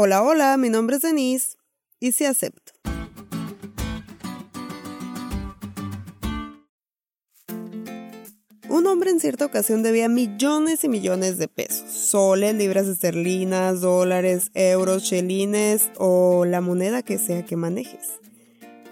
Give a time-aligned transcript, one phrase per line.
[0.00, 1.56] Hola, hola, mi nombre es Denise
[1.98, 2.72] y sí acepto.
[8.68, 14.52] Un hombre en cierta ocasión debía millones y millones de pesos, soles, libras esterlinas, dólares,
[14.54, 18.20] euros, chelines o la moneda que sea que manejes.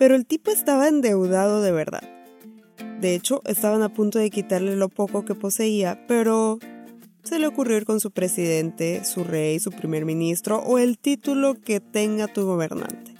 [0.00, 2.02] Pero el tipo estaba endeudado de verdad.
[3.00, 6.58] De hecho, estaban a punto de quitarle lo poco que poseía, pero
[7.26, 11.54] se le ocurrió ir con su presidente, su rey, su primer ministro o el título
[11.54, 13.14] que tenga tu gobernante.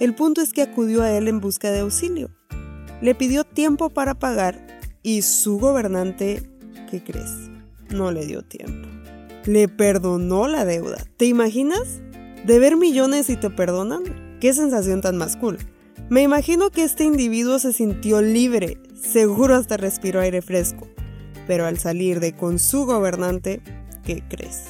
[0.00, 2.30] El punto es que acudió a él en busca de auxilio.
[3.02, 6.50] Le pidió tiempo para pagar y su gobernante,
[6.90, 7.30] ¿qué crees?
[7.90, 8.88] No le dio tiempo.
[9.44, 11.04] Le perdonó la deuda.
[11.16, 12.00] ¿Te imaginas?
[12.46, 14.38] ¿Deber millones y te perdonan?
[14.40, 15.58] ¿Qué sensación tan más cool?
[16.08, 20.88] Me imagino que este individuo se sintió libre, seguro hasta respiró aire fresco.
[21.46, 23.60] Pero al salir de con su gobernante,
[24.04, 24.64] ¿qué crees?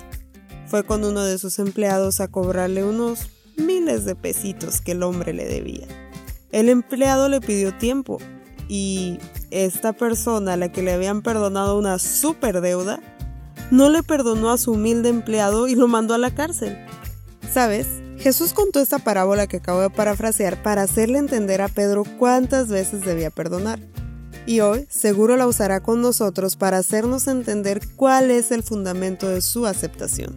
[0.67, 5.33] Fue con uno de sus empleados a cobrarle unos miles de pesitos que el hombre
[5.33, 5.87] le debía.
[6.51, 8.19] El empleado le pidió tiempo
[8.69, 9.19] y
[9.51, 13.01] esta persona a la que le habían perdonado una super deuda,
[13.71, 16.79] no le perdonó a su humilde empleado y lo mandó a la cárcel.
[17.53, 17.87] ¿Sabes?
[18.19, 23.05] Jesús contó esta parábola que acabo de parafrasear para hacerle entender a Pedro cuántas veces
[23.05, 23.81] debía perdonar.
[24.47, 29.41] Y hoy seguro la usará con nosotros para hacernos entender cuál es el fundamento de
[29.41, 30.35] su aceptación.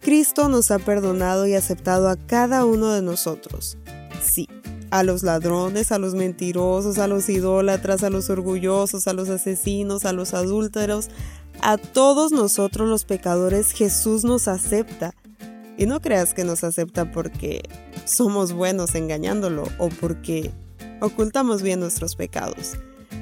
[0.00, 3.76] Cristo nos ha perdonado y aceptado a cada uno de nosotros.
[4.22, 4.48] Sí,
[4.90, 10.04] a los ladrones, a los mentirosos, a los idólatras, a los orgullosos, a los asesinos,
[10.04, 11.08] a los adúlteros,
[11.60, 15.12] a todos nosotros los pecadores Jesús nos acepta.
[15.76, 17.62] Y no creas que nos acepta porque
[18.04, 20.50] somos buenos engañándolo o porque
[21.00, 22.78] ocultamos bien nuestros pecados.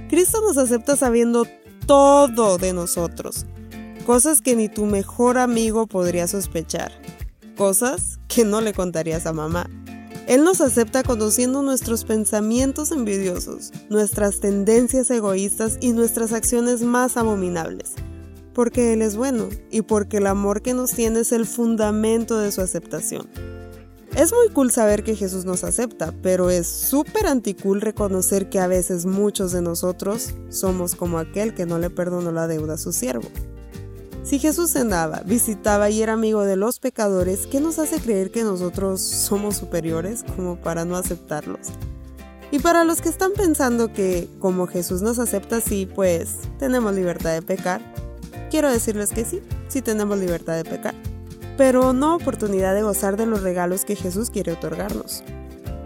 [0.09, 1.47] Cristo nos acepta sabiendo
[1.87, 3.45] todo de nosotros,
[4.07, 6.93] cosas que ni tu mejor amigo podría sospechar,
[7.57, 9.69] cosas que no le contarías a mamá.
[10.29, 17.95] Él nos acepta conociendo nuestros pensamientos envidiosos, nuestras tendencias egoístas y nuestras acciones más abominables.
[18.53, 22.51] Porque Él es bueno y porque el amor que nos tiene es el fundamento de
[22.51, 23.29] su aceptación.
[24.17, 28.67] Es muy cool saber que Jesús nos acepta, pero es súper anticool reconocer que a
[28.67, 32.95] veces muchos de nosotros somos como aquel que no le perdonó la deuda a su
[32.95, 33.29] siervo.
[34.23, 38.43] Si Jesús cenaba, visitaba y era amigo de los pecadores, ¿qué nos hace creer que
[38.43, 41.69] nosotros somos superiores como para no aceptarlos?
[42.51, 47.35] Y para los que están pensando que como Jesús nos acepta así, pues tenemos libertad
[47.35, 47.83] de pecar,
[48.51, 50.95] quiero decirles que sí, sí tenemos libertad de pecar,
[51.57, 55.23] pero no oportunidad de gozar de los regalos que Jesús quiere otorgarnos.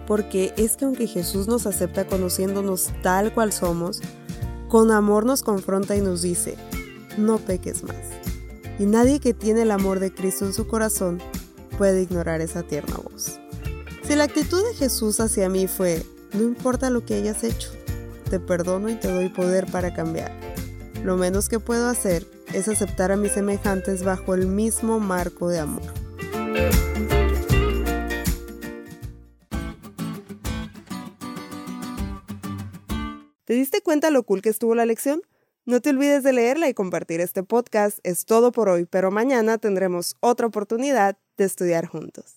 [0.07, 4.01] Porque es que aunque Jesús nos acepta conociéndonos tal cual somos,
[4.69, 6.57] con amor nos confronta y nos dice,
[7.17, 8.11] no peques más
[8.81, 11.21] y nadie que tiene el amor de Cristo en su corazón
[11.77, 13.39] puede ignorar esa tierna voz.
[14.03, 16.03] Si la actitud de Jesús hacia mí fue,
[16.33, 17.69] no importa lo que hayas hecho,
[18.31, 20.33] te perdono y te doy poder para cambiar.
[21.05, 25.61] Lo menos que puedo hacer es aceptar a mis semejantes bajo el mismo marco de
[25.61, 25.83] amor.
[33.45, 35.23] ¿Te diste cuenta lo cool que estuvo la lección?
[35.65, 37.99] No te olvides de leerla y compartir este podcast.
[38.05, 42.37] Es todo por hoy, pero mañana tendremos otra oportunidad de estudiar juntos.